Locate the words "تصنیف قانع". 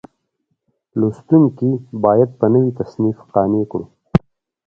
2.79-3.63